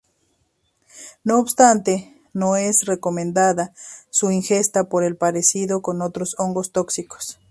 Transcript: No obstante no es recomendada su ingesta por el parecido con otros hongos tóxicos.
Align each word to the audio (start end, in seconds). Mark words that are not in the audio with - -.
No 1.23 1.37
obstante 1.37 2.19
no 2.33 2.55
es 2.55 2.87
recomendada 2.87 3.71
su 4.09 4.31
ingesta 4.31 4.89
por 4.89 5.03
el 5.03 5.15
parecido 5.15 5.83
con 5.83 6.01
otros 6.01 6.33
hongos 6.39 6.71
tóxicos. 6.71 7.39